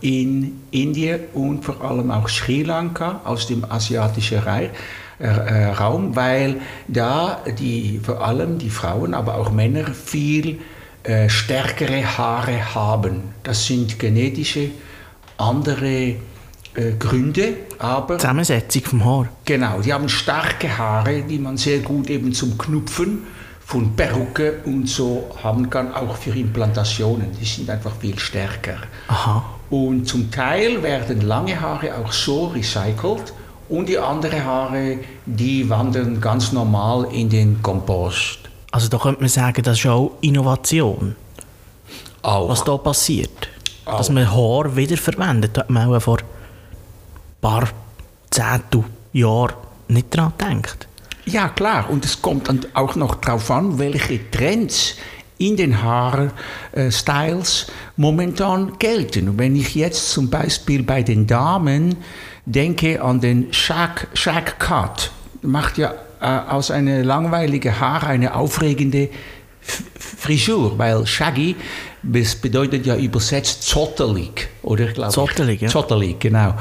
in 0.00 0.60
Indien 0.70 1.20
und 1.32 1.64
vor 1.64 1.80
allem 1.82 2.10
auch 2.10 2.28
Sri 2.28 2.62
Lanka 2.62 3.20
aus 3.24 3.46
dem 3.46 3.64
asiatischen 3.70 4.38
Reich, 4.38 4.70
äh, 5.20 5.26
äh, 5.26 5.64
Raum, 5.72 6.16
weil 6.16 6.60
da 6.88 7.40
die, 7.58 8.00
vor 8.02 8.24
allem 8.24 8.58
die 8.58 8.70
Frauen, 8.70 9.14
aber 9.14 9.36
auch 9.36 9.52
Männer 9.52 9.86
viel 9.86 10.58
äh, 11.04 11.28
stärkere 11.28 12.04
Haare 12.04 12.74
haben. 12.74 13.22
Das 13.42 13.66
sind 13.66 13.98
genetische 13.98 14.70
andere 15.36 16.16
äh, 16.74 16.92
Gründe, 16.98 17.54
aber 17.78 18.18
Zusammensetzung 18.18 18.82
vom 18.82 19.04
Haar. 19.04 19.28
Genau, 19.44 19.80
die 19.80 19.92
haben 19.92 20.08
starke 20.08 20.76
Haare, 20.76 21.22
die 21.22 21.38
man 21.38 21.56
sehr 21.56 21.78
gut 21.80 22.08
eben 22.10 22.32
zum 22.32 22.56
Knupfen 22.56 23.24
von 23.64 23.94
Perücke 23.94 24.60
und 24.64 24.88
so 24.88 25.30
haben 25.42 25.68
kann, 25.68 25.92
auch 25.92 26.16
für 26.16 26.30
Implantationen. 26.30 27.32
Die 27.38 27.44
sind 27.44 27.68
einfach 27.68 27.92
viel 28.00 28.18
stärker. 28.18 28.76
Aha. 29.08 29.44
Und 29.70 30.08
zum 30.08 30.30
Teil 30.30 30.82
werden 30.82 31.20
lange 31.20 31.60
Haare 31.60 31.94
auch 31.96 32.10
so 32.10 32.46
recycelt 32.46 33.34
und 33.68 33.88
die 33.88 33.98
anderen 33.98 34.42
Haare, 34.42 34.98
die 35.26 35.68
wandern 35.68 36.20
ganz 36.20 36.52
normal 36.52 37.08
in 37.12 37.28
den 37.28 37.62
Kompost. 37.62 38.38
Also 38.70 38.88
da 38.88 38.98
könnte 38.98 39.20
man 39.20 39.28
sagen, 39.28 39.62
das 39.62 39.78
ist 39.78 39.86
auch 39.86 40.12
Innovation, 40.22 41.14
Auch. 42.22 42.48
was 42.48 42.64
da 42.64 42.76
passiert. 42.76 43.48
Dass 43.84 44.08
Auch. 44.08 44.14
man 44.14 44.30
Haar 44.30 44.76
wiederverwendet, 44.76 45.58
hat 45.58 45.68
man 45.68 45.94
auch 45.94 46.00
vor 46.00 46.18
paar 47.40 47.68
Zehntel 48.30 48.84
Jahren 49.12 49.54
nicht 49.88 50.14
dran 50.14 50.32
gedacht. 50.38 50.86
Ja, 51.24 51.48
klar. 51.48 51.90
Und 51.90 52.04
es 52.04 52.22
kommt 52.22 52.48
dann 52.48 52.60
auch 52.74 52.96
noch 52.96 53.16
darauf 53.16 53.50
an, 53.50 53.78
welche 53.78 54.30
Trends 54.30 54.94
in 55.38 55.56
den 55.56 55.82
Haarstyles 55.82 57.66
momentan 57.96 58.78
gelten. 58.78 59.28
Und 59.28 59.38
wenn 59.38 59.54
ich 59.54 59.74
jetzt 59.74 60.10
zum 60.10 60.30
Beispiel 60.30 60.82
bei 60.82 61.02
den 61.02 61.26
Damen 61.26 61.96
denke 62.44 63.02
an 63.02 63.20
den 63.20 63.52
Shag, 63.52 64.08
Shag 64.14 64.58
Cut, 64.58 65.10
macht 65.42 65.78
ja 65.78 65.94
äh, 66.20 66.26
aus 66.26 66.70
einer 66.70 67.04
langweiligen 67.04 67.78
Haar 67.78 68.04
eine 68.04 68.34
aufregende 68.34 69.10
Frisur, 69.98 70.78
weil 70.78 71.06
Shaggy 71.06 71.56
das 72.02 72.36
bedeutet 72.36 72.86
ja 72.86 72.96
übersetzt 72.96 73.62
zottelig, 73.64 74.48
oder? 74.62 74.86
Glaub 74.86 75.08
ich. 75.08 75.14
Zottelig, 75.14 75.60
ja. 75.60 75.68
Zottelig, 75.68 76.20
genau. 76.20 76.54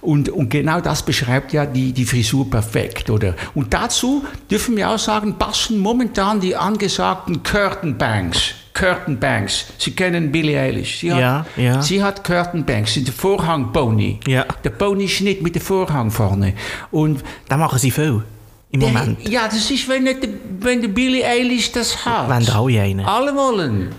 Und, 0.00 0.28
und 0.28 0.48
genau 0.48 0.80
das 0.80 1.02
beschreibt 1.02 1.52
ja 1.52 1.64
die, 1.64 1.92
die 1.92 2.04
Frisur 2.04 2.50
perfekt, 2.50 3.08
oder? 3.08 3.34
Und 3.54 3.72
dazu 3.72 4.24
dürfen 4.50 4.76
wir 4.76 4.90
auch 4.90 4.98
sagen, 4.98 5.38
passen 5.38 5.78
momentan 5.78 6.40
die 6.40 6.56
angesagten 6.56 7.42
Curtain 7.42 7.96
Bangs. 7.96 8.54
Curtain 8.72 9.18
Bangs. 9.18 9.66
Sie 9.78 9.92
kennen 9.92 10.32
Billie 10.32 10.58
Eilish. 10.58 11.00
Sie 11.00 11.12
hat, 11.12 11.20
Ja, 11.20 11.46
ja. 11.56 11.82
Sie 11.82 12.02
hat 12.02 12.24
Curtain 12.24 12.64
Bangs, 12.64 12.94
sind 12.94 13.06
der 13.06 13.14
Vorhang-Pony. 13.14 14.20
Ja. 14.26 14.44
Der 14.64 14.70
Pony-Schnitt 14.70 15.42
mit 15.42 15.54
dem 15.54 15.62
Vorhang 15.62 16.10
vorne. 16.10 16.54
Und 16.90 17.22
Da 17.48 17.56
machen 17.56 17.78
sie 17.78 17.90
viel 17.90 18.22
im 18.72 18.80
Moment. 18.80 19.28
ja, 19.28 19.46
das 19.46 19.70
ist, 19.70 19.88
wenn, 19.88 20.04
nicht, 20.04 20.26
wenn 20.60 20.80
der 20.80 20.88
Billie 20.88 21.26
Eilish 21.26 21.72
das 21.72 22.04
hat. 22.04 22.28
Wenn 22.28 22.44
da 22.44 22.60
alle 22.60 22.80
einen. 22.80 23.04
Alle 23.04 23.34
wollen. 23.34 23.90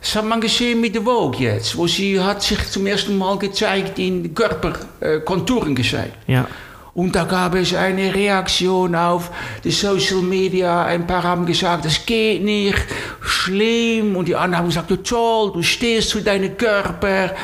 Das 0.00 0.14
hat 0.14 0.24
man 0.24 0.40
gesehen 0.40 0.80
mit 0.80 0.94
der 0.94 1.02
Vogue 1.02 1.40
jetzt, 1.40 1.76
wo 1.76 1.86
sie 1.86 2.20
hat 2.20 2.42
sich 2.42 2.70
zum 2.70 2.86
ersten 2.86 3.16
Mal 3.16 3.38
gezeigt, 3.38 3.98
in 3.98 4.32
Körperkonturen 4.34 5.74
gezeigt. 5.74 6.16
Ja. 6.26 6.46
Und 6.94 7.14
da 7.14 7.24
gab 7.24 7.54
es 7.54 7.74
eine 7.74 8.12
Reaktion 8.14 8.94
auf 8.94 9.30
die 9.62 9.70
Social 9.70 10.20
Media. 10.20 10.84
Ein 10.84 11.06
paar 11.06 11.22
haben 11.22 11.46
gesagt, 11.46 11.84
das 11.84 12.04
geht 12.04 12.42
nicht, 12.42 12.78
schlimm. 13.20 14.16
Und 14.16 14.26
die 14.26 14.34
anderen 14.34 14.58
haben 14.58 14.68
gesagt, 14.68 14.90
du 14.90 14.96
toll, 14.96 15.52
du 15.52 15.62
stehst 15.62 16.10
zu 16.10 16.20
deinem 16.20 16.56
Körper. 16.56 17.34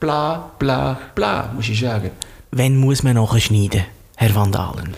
Bla, 0.00 0.50
bla, 0.58 0.98
bla, 1.14 1.50
muss 1.54 1.68
ich 1.68 1.80
sagen. 1.80 2.10
Wann 2.50 2.76
muss 2.76 3.02
man 3.02 3.14
nachschneiden, 3.14 3.84
Herr 4.16 4.34
Van 4.34 4.50
Dalen? 4.52 4.94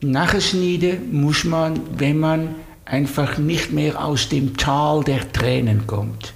Nachschneiden 0.00 1.12
muss 1.12 1.44
man, 1.44 1.80
wenn 1.98 2.18
man 2.18 2.54
einfach 2.84 3.38
nicht 3.38 3.72
mehr 3.72 4.02
aus 4.02 4.28
dem 4.28 4.56
Tal 4.56 5.04
der 5.04 5.30
Tränen 5.32 5.86
kommt. 5.86 6.32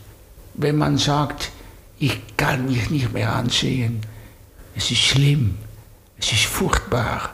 Wenn 0.55 0.77
man 0.77 0.99
sagt, 0.99 1.51
ich 1.99 2.19
kann 2.37 2.67
mich 2.67 2.91
nicht 2.91 3.13
mehr 3.13 3.35
ansehen. 3.35 4.01
Es 4.77 4.91
ist 4.91 4.99
schlimm. 5.01 5.57
Es 6.19 6.33
ist 6.33 6.45
furchtbar. 6.45 7.31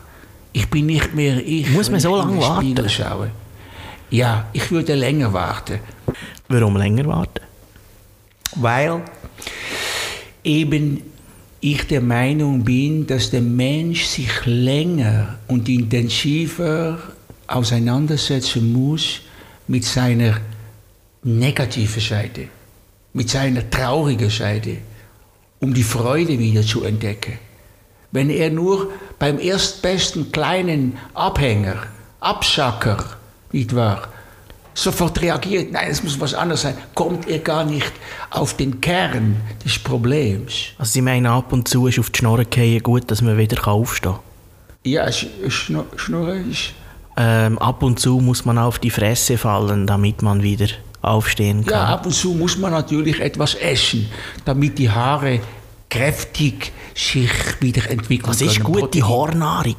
Ich 0.53 0.69
bin 0.69 0.87
nicht 0.87 1.15
mehr 1.15 1.45
ich. 1.45 1.69
Muss 1.71 1.91
man 1.91 2.01
so 2.01 2.17
lange 2.17 2.41
warten? 2.41 2.89
Schaue. 2.89 3.31
Ja, 4.11 4.47
ich 4.53 4.71
würde 4.71 4.95
länger 4.95 5.33
warten. 5.33 5.81
Warum 6.49 6.77
länger 6.77 7.07
warten? 7.07 7.41
weil 8.57 9.03
eben 10.45 11.03
ich 11.61 11.87
der 11.87 12.01
Meinung 12.01 12.65
bin, 12.65 13.07
dass 13.07 13.31
der 13.31 13.43
Mensch 13.43 14.05
sich 14.05 14.47
länger 14.47 15.39
und 15.47 15.69
intensiver 15.69 16.99
auseinandersetzen 17.47 18.73
muss 18.73 19.21
mit 19.69 19.85
seiner 19.85 20.41
negativen 21.23 22.01
Seite, 22.01 22.49
mit 23.13 23.29
seiner 23.29 23.69
traurigen 23.69 24.31
Seite, 24.31 24.79
um 25.61 25.75
die 25.75 25.83
Freude 25.83 26.39
wieder 26.39 26.63
zu 26.63 26.85
entdecken. 26.85 27.39
Wenn 28.13 28.31
er 28.31 28.51
nur 28.51 28.91
beim 29.19 29.39
erstbesten 29.39 30.33
kleinen 30.33 30.97
Abhänger, 31.15 31.87
Absacker, 32.21 33.17
nicht 33.53 33.75
wahr, 33.75 34.09
sofort 34.83 35.21
reagiert, 35.21 35.73
nein, 35.73 35.89
es 35.91 36.03
muss 36.03 36.19
was 36.21 36.35
anderes 36.35 36.63
sein, 36.63 36.75
kommt 36.95 37.29
er 37.29 37.41
gar 37.41 37.65
nicht 37.65 37.93
auf 38.31 38.55
den 38.55 38.81
Kern 38.81 39.37
des 39.65 39.79
Problems. 39.79 40.53
Also 40.79 40.93
Sie 40.93 41.03
meinen, 41.03 41.27
ab 41.27 41.53
und 41.53 41.69
zu 41.69 41.87
ist 41.87 41.99
auf 41.99 42.11
die 42.11 42.19
Schnorre 42.19 42.47
fallen 42.47 42.81
gut, 42.81 43.11
dass 43.11 43.21
man 43.23 43.37
wieder 43.37 43.67
aufstehen 43.69 44.13
kann? 44.13 44.21
Ja, 44.85 45.11
Sch 45.13 45.27
Schnu 45.49 45.85
Schnurren 45.97 46.51
ist... 46.51 46.73
Ähm, 47.17 47.59
ab 47.59 47.83
und 47.83 48.01
zu 48.01 48.21
muss 48.21 48.45
man 48.45 48.57
auf 48.57 48.79
die 48.79 48.89
Fresse 48.89 49.37
fallen, 49.37 49.87
damit 49.87 50.23
man 50.23 50.43
wieder 50.43 50.69
aufstehen 51.03 51.67
kann. 51.67 51.75
Ja, 51.75 51.85
ab 51.87 52.07
und 52.07 52.13
zu 52.13 52.31
muss 52.33 52.57
man 52.57 52.71
natürlich 52.71 53.21
etwas 53.21 53.55
essen, 53.55 54.09
damit 54.45 54.79
die 54.79 54.89
Haare 54.89 55.41
kräftig 55.91 56.73
sich 56.95 57.31
wieder 57.61 57.91
entwickeln 57.91 58.31
Was 58.31 58.41
ist 58.41 58.63
gute 58.63 59.07
Haarnahrung? 59.07 59.77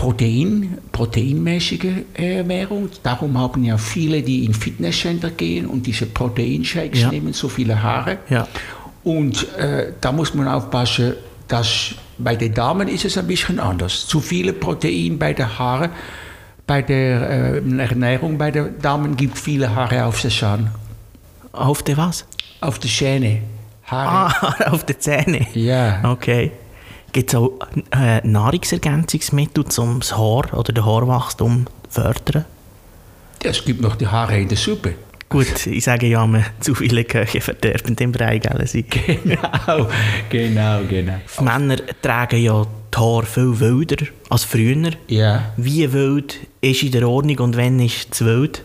Protein, 0.00 0.78
proteinmäßige 0.92 2.04
Ernährung. 2.14 2.88
Darum 3.02 3.36
haben 3.36 3.62
ja 3.64 3.76
viele, 3.76 4.22
die 4.22 4.46
in 4.46 4.54
Fitnesscenter 4.54 5.30
gehen 5.30 5.66
und 5.66 5.86
diese 5.86 6.06
Proteinshakes 6.06 7.02
Ja. 7.02 7.10
nehmen, 7.10 7.34
so 7.34 7.50
viele 7.50 7.82
Haare. 7.82 8.16
Ja. 8.30 8.48
Und 9.04 9.46
äh, 9.58 9.92
da 10.00 10.10
muss 10.10 10.32
man 10.32 10.48
aufpassen, 10.48 11.16
dass 11.48 11.94
bei 12.16 12.34
den 12.34 12.54
Damen 12.54 12.88
ist 12.88 13.04
es 13.04 13.18
ein 13.18 13.26
bisschen 13.26 13.60
anders. 13.60 14.06
Zu 14.06 14.20
viele 14.20 14.54
Protein 14.54 15.18
bei 15.18 15.34
den 15.34 15.58
Haaren, 15.58 15.90
bei 16.66 16.80
der 16.80 17.60
äh, 17.62 17.78
Ernährung 17.78 18.38
bei 18.38 18.50
den 18.50 18.78
Damen 18.80 19.16
gibt 19.18 19.36
viele 19.38 19.74
Haare 19.74 20.06
auf 20.06 20.22
den 20.22 20.30
Zahn, 20.30 20.70
Auf 21.52 21.82
die 21.82 21.94
was? 21.98 22.24
auf 22.62 22.78
die 22.78 22.88
Zähne. 22.88 23.42
Haare. 23.84 24.34
Ah, 24.34 24.70
auf 24.70 24.84
die 24.86 24.98
Zähne? 24.98 25.46
Ja. 25.52 26.00
Okay. 26.10 26.52
Gibt 27.12 27.30
es 27.30 27.34
auch 27.34 27.52
äh, 27.92 28.26
Nahrungsergänzungsmittel, 28.26 29.64
um 29.78 30.00
das 30.00 30.16
Haar 30.16 30.54
oder 30.54 30.72
den 30.72 30.84
Haarwachstum 30.84 31.66
zu 31.88 32.02
fördern? 32.02 32.44
Es 33.42 33.64
gibt 33.64 33.80
noch 33.80 33.96
die 33.96 34.06
Haare 34.06 34.38
in 34.38 34.48
der 34.48 34.58
Suppe. 34.58 34.94
Gut, 35.28 35.66
ich 35.66 35.84
sage 35.84 36.08
ja, 36.08 36.26
man 36.26 36.44
zu 36.60 36.74
viele 36.74 37.04
Köche 37.04 37.40
verderben 37.40 37.94
den 37.96 38.12
Brei, 38.12 38.38
gell? 38.38 38.66
Genau, 39.24 39.88
genau, 40.28 40.80
genau. 40.88 41.20
Männer 41.40 41.76
tragen 42.02 42.42
ja 42.42 42.66
die 42.92 42.98
Haare 42.98 43.26
viel 43.26 43.60
wilder 43.60 44.06
als 44.28 44.44
früher. 44.44 44.90
Ja. 45.06 45.52
Wie 45.56 45.92
wild 45.92 46.38
ist 46.60 46.82
in 46.82 46.92
der 46.92 47.08
Ordnung 47.08 47.38
und 47.38 47.56
wann 47.56 47.78
ist 47.78 48.08
es 48.12 48.24
wild? 48.24 48.64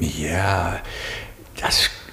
Ja, 0.00 0.80
das 1.60 1.82
pff, 1.82 2.03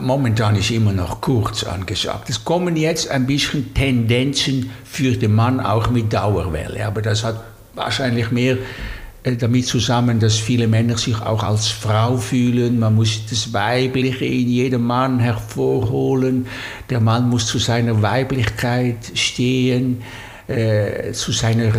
momentan 0.00 0.56
ist 0.56 0.70
immer 0.70 0.92
noch 0.92 1.20
kurz 1.20 1.64
angesagt. 1.64 2.30
Es 2.30 2.44
kommen 2.44 2.76
jetzt 2.76 3.10
ein 3.10 3.26
bisschen 3.26 3.74
Tendenzen 3.74 4.70
für 4.84 5.16
den 5.16 5.34
Mann 5.34 5.60
auch 5.60 5.90
mit 5.90 6.12
Dauerwelle, 6.12 6.86
aber 6.86 7.02
das 7.02 7.24
hat 7.24 7.42
wahrscheinlich 7.74 8.30
mehr 8.30 8.58
äh, 9.22 9.36
damit 9.36 9.66
zusammen, 9.66 10.18
dass 10.18 10.36
viele 10.36 10.66
Männer 10.66 10.96
sich 10.96 11.20
auch 11.20 11.42
als 11.42 11.68
Frau 11.68 12.16
fühlen. 12.16 12.78
Man 12.78 12.94
muss 12.94 13.26
das 13.28 13.52
Weibliche 13.52 14.24
in 14.24 14.48
jedem 14.48 14.86
Mann 14.86 15.18
hervorholen. 15.18 16.46
Der 16.88 17.00
Mann 17.00 17.28
muss 17.28 17.46
zu 17.46 17.58
seiner 17.58 18.00
Weiblichkeit 18.02 19.12
stehen, 19.14 20.02
äh, 20.48 21.12
zu, 21.12 21.32
seiner, 21.32 21.70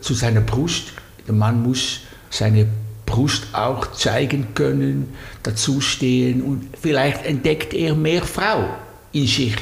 zu 0.00 0.14
seiner 0.14 0.40
Brust. 0.42 0.92
Der 1.26 1.34
Mann 1.34 1.62
muss 1.62 2.00
seine 2.28 2.66
Brust 3.10 3.48
auch 3.52 3.90
zeigen 3.92 4.54
können, 4.54 5.08
dazustehen 5.42 6.42
und 6.42 6.68
vielleicht 6.80 7.26
entdeckt 7.26 7.74
er 7.74 7.96
mehr 7.96 8.22
Frau 8.22 8.68
in 9.10 9.26
sich 9.26 9.56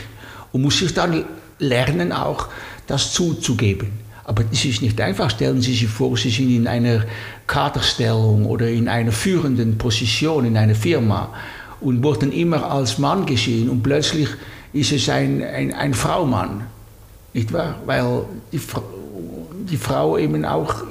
und 0.53 0.63
muss 0.63 0.79
sich 0.79 0.93
dann 0.93 1.25
lernen, 1.59 2.13
auch 2.13 2.49
das 2.87 3.15
zuzugeben. 3.15 3.89
Aber 4.25 4.45
es 4.53 4.67
ist 4.67 4.83
nicht 4.83 5.01
einfach. 5.01 5.31
Stellen 5.31 5.63
Sie 5.63 5.73
sich 5.73 5.89
vor, 5.89 6.15
Sie 6.19 6.29
sind 6.29 6.55
in 6.55 6.67
einer 6.67 7.07
Kaderstellung 7.47 8.45
oder 8.45 8.69
in 8.69 8.87
einer 8.87 9.13
führenden 9.13 9.79
Position 9.79 10.45
in 10.45 10.59
einer 10.59 10.75
Firma 10.75 11.33
und 11.81 12.03
wurden 12.05 12.31
immer 12.33 12.71
als 12.71 12.99
Mann 12.99 13.25
gesehen 13.25 13.71
und 13.71 13.83
plötzlich 13.83 14.29
ist 14.75 14.93
es 14.93 15.09
ein, 15.09 15.43
ein, 15.43 15.73
ein 15.73 15.95
Fraumann. 15.95 16.65
Nicht 17.33 17.51
wahr? 17.55 17.77
Weil 17.87 18.25
die, 18.53 18.61
die 19.71 19.77
Frau 19.79 20.19
eben 20.19 20.45
auch 20.45 20.83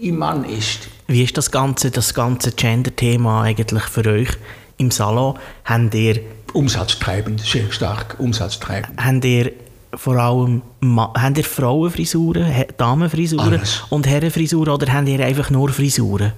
im 0.00 0.18
Mann 0.18 0.44
ist. 0.44 0.88
Wie 1.10 1.24
ist 1.24 1.36
das 1.36 1.50
ganze, 1.50 1.90
das 1.90 2.14
ganze 2.14 2.52
Gender-Thema 2.52 3.42
eigentlich 3.42 3.82
für 3.82 4.06
euch 4.06 4.28
im 4.76 4.92
Salon? 4.92 5.36
Habt 5.64 5.92
ihr, 5.92 6.20
Umsatztreibend, 6.52 7.40
sehr 7.40 7.72
stark 7.72 8.14
umsatztreibend. 8.20 8.96
habt 8.96 9.24
ihr 9.24 9.50
vor 9.96 10.16
allem 10.16 10.62
habt 10.80 11.36
ihr 11.36 11.42
Frauenfrisuren, 11.42 12.64
Damenfrisuren 12.76 13.54
Alles. 13.54 13.82
und 13.90 14.06
Herrenfrisuren 14.06 14.72
oder 14.72 14.92
habt 14.92 15.08
ihr 15.08 15.18
einfach 15.26 15.50
nur 15.50 15.70
Frisuren? 15.70 16.32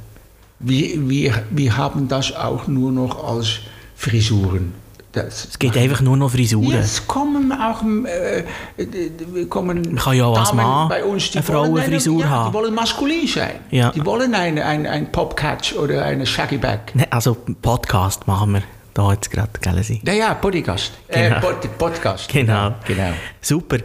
Wir, 0.59 1.07
wir, 1.07 1.45
wir 1.51 1.77
haben 1.77 2.09
das 2.09 2.35
auch 2.35 2.67
nur 2.67 2.93
noch 2.93 3.23
als 3.29 3.59
Frisuren. 3.95 4.73
Das, 5.12 5.44
Es 5.44 5.59
gibt 5.59 5.77
einfach 5.77 6.01
nur 6.01 6.16
noch 6.16 6.31
Frisuren. 6.31 6.70
Ja, 6.70 6.79
es 6.79 7.07
kommen 7.07 7.53
auch 7.53 7.83
äh, 8.07 8.44
äh, 8.79 9.44
kommen 9.44 9.83
Man 9.83 9.96
kann 9.96 10.16
ja 10.16 10.25
auch 10.25 10.38
als 10.38 10.55
Mann 10.55 10.88
bei 10.88 11.05
uns, 11.05 11.31
die 11.31 11.38
eine 11.38 11.46
Frauenfrisur 11.46 12.20
ja, 12.22 12.31
haben. 12.31 12.51
Die 12.51 12.55
wollen 12.55 12.75
maskulin 12.75 13.27
sein. 13.27 13.57
Ja. 13.70 13.90
Die 13.90 14.05
wollen 14.07 14.35
ein, 14.35 14.59
ein, 14.59 14.87
ein 14.87 15.12
Popcatch 15.12 15.75
oder 15.75 16.03
eine 16.07 16.25
Shaggy 16.25 16.57
Bag. 16.57 16.94
Ne, 16.94 17.07
Also 17.11 17.37
Podcast 17.61 18.27
machen 18.27 18.55
wir 18.55 18.62
da 18.94 19.12
jetzt 19.12 19.31
gerade, 19.31 19.51
gell? 19.61 19.83
Ja, 20.05 20.12
ja, 20.12 20.35
Podcast. 20.35 20.92
Genau. 21.09 21.37
Äh, 21.37 21.40
Pod, 21.40 21.79
Podcast. 21.79 22.29
Genau. 22.29 22.75
genau. 22.87 23.12
Super. 23.40 23.79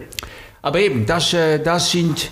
Aber 0.61 0.79
eben, 0.79 1.05
das, 1.05 1.33
äh, 1.33 1.59
das, 1.59 1.91
sind, 1.91 2.31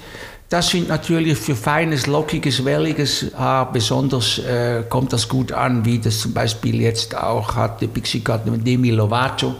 das 0.49 0.69
sind 0.69 0.89
natürlich 0.89 1.37
für 1.37 1.55
feines, 1.55 2.05
lockiges, 2.05 2.63
welliges 2.63 3.31
Haar 3.35 3.71
besonders 3.71 4.37
äh, 4.39 4.83
kommt 4.87 5.11
das 5.11 5.27
gut 5.27 5.51
an, 5.51 5.83
wie 5.85 5.97
das 5.97 6.19
zum 6.19 6.33
Beispiel 6.33 6.81
jetzt 6.81 7.17
auch 7.17 7.55
hat 7.55 7.81
die 7.81 7.87
Pixie 7.87 8.19
Cut 8.19 8.41
Demi 8.45 8.91
Lovato, 8.91 9.55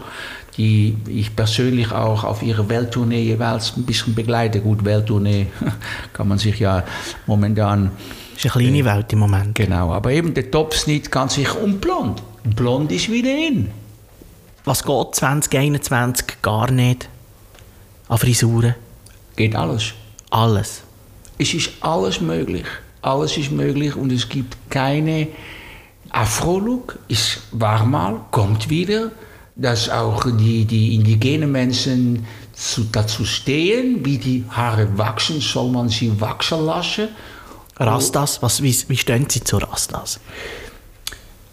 die 0.56 0.96
ich 1.08 1.34
persönlich 1.34 1.90
auch 1.90 2.22
auf 2.22 2.42
ihrer 2.42 2.68
Welttournee 2.68 3.22
jeweils 3.22 3.76
ein 3.76 3.82
bisschen 3.82 4.14
begleite. 4.14 4.60
Gut, 4.60 4.84
Welttournee 4.84 5.48
kann 6.12 6.28
man 6.28 6.38
sich 6.38 6.60
ja 6.60 6.84
momentan 7.26 7.90
Das 8.34 8.44
ist 8.44 8.56
eine 8.56 8.64
kleine 8.64 8.84
Welt 8.84 9.12
im 9.12 9.18
Moment. 9.18 9.54
Genau, 9.56 9.92
aber 9.92 10.12
eben 10.12 10.34
der 10.34 10.50
Topsnitt 10.50 11.10
kann 11.10 11.28
sich 11.28 11.52
um 11.52 11.78
blond. 11.78 12.22
Blond 12.44 12.92
ist 12.92 13.10
wieder 13.10 13.30
in. 13.30 13.70
Was 14.64 14.84
geht 14.84 15.14
2021 15.16 16.42
gar 16.42 16.70
nicht 16.70 17.08
an 18.08 18.18
Frisuren? 18.18 18.76
Geht 19.34 19.56
alles. 19.56 19.92
Alles. 20.30 20.82
Es 21.38 21.52
ist 21.54 21.70
alles 21.80 22.20
möglich. 22.20 22.66
Alles 23.02 23.36
ist 23.36 23.52
möglich 23.52 23.94
und 23.94 24.10
es 24.12 24.28
gibt 24.28 24.56
keine 24.70 25.28
Afro-Look. 26.10 26.98
Es 27.08 27.38
war 27.52 27.84
mal, 27.84 28.20
kommt 28.30 28.68
wieder, 28.68 29.10
dass 29.54 29.88
auch 29.88 30.24
die, 30.24 30.64
die 30.64 30.94
indigenen 30.94 31.52
Menschen 31.52 32.26
zu, 32.52 32.84
dazu 32.84 33.24
stehen, 33.24 34.04
wie 34.04 34.18
die 34.18 34.44
Haare 34.50 34.96
wachsen, 34.98 35.40
soll 35.40 35.70
man 35.70 35.88
sie 35.88 36.20
wachsen 36.20 36.64
lassen. 36.64 37.08
Rastas, 37.78 38.42
was, 38.42 38.62
wie, 38.62 38.74
wie 38.88 38.96
stehen 38.96 39.28
Sie 39.28 39.44
zu 39.44 39.58
Rastas? 39.58 40.18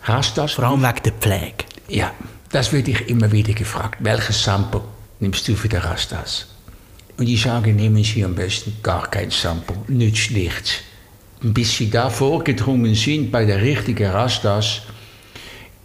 Rastas. 0.05 0.53
Vor 0.53 0.65
allem 0.65 0.81
wegen 0.81 1.03
der 1.03 1.11
Pflege. 1.13 1.65
Ja, 1.89 2.11
das 2.49 2.71
werde 2.71 2.91
ich 2.91 3.09
immer 3.09 3.31
wieder 3.31 3.53
gefragt. 3.53 3.97
Welches 3.99 4.43
Sample 4.43 4.81
nimmst 5.19 5.47
du 5.47 5.55
für 5.55 5.67
die 5.67 5.75
Rastas? 5.75 6.47
Und 7.17 7.29
ich 7.29 7.41
sage, 7.41 7.73
nehmen 7.73 8.03
Sie 8.03 8.23
am 8.23 8.35
besten 8.35 8.77
gar 8.81 9.09
kein 9.09 9.29
Sample, 9.29 9.77
nützt 9.87 10.31
nichts. 10.31 10.75
Bis 11.41 11.77
Sie 11.77 11.89
da 11.89 12.09
vorgedrungen 12.09 12.95
sind 12.95 13.31
bei 13.31 13.45
der 13.45 13.61
richtigen 13.61 14.09
Rastas. 14.09 14.81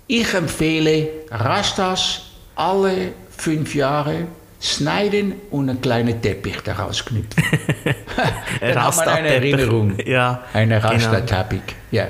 Ich 0.06 0.32
empfehle 0.32 1.08
Rastas 1.30 2.22
alle 2.54 3.12
fünf 3.36 3.74
Jahre 3.74 4.26
schneiden 4.60 5.34
und 5.50 5.68
einen 5.68 5.80
kleinen 5.80 6.20
Teppich 6.20 6.60
daraus 6.64 7.04
knüpfen. 7.04 7.44
Dann 8.60 8.82
hat 8.82 8.96
man 8.96 9.08
eine 9.08 9.28
Rastateppich. 9.28 9.52
Erinnerung. 9.52 9.94
Ja, 10.04 10.44
Eine 10.52 10.76
genau. 10.80 10.88
Rasterteppich. 10.88 11.62
Ja. 11.90 12.08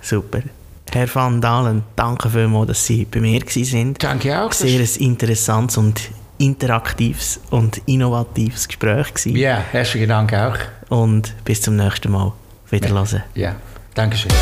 Super. 0.00 0.42
Herr 0.92 1.14
Van 1.14 1.40
Dalen, 1.40 1.82
danke 1.94 2.30
vielmals, 2.30 2.68
dass 2.68 2.86
Sie 2.86 3.04
bei 3.04 3.20
mir 3.20 3.40
waren. 3.42 3.94
Danke 3.94 4.40
auch. 4.40 4.52
Sehr 4.52 4.80
ein 4.80 4.88
interessantes 4.98 5.76
und 5.76 6.00
interaktives 6.38 7.40
und 7.50 7.78
innovatives 7.86 8.68
Gespräch. 8.68 9.06
Ja, 9.26 9.62
herzlichen 9.72 10.08
Dank 10.08 10.32
auch. 10.32 10.56
Und 10.88 11.34
bis 11.44 11.62
zum 11.62 11.76
nächsten 11.76 12.12
Mal. 12.12 12.32
Wiederhören. 12.70 13.22
Ja, 13.34 13.56
danke 13.94 14.16
schön. 14.16 14.32